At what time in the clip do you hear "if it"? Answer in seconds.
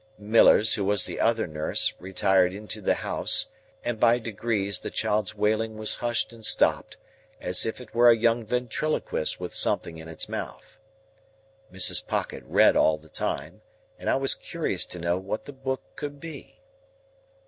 7.67-7.93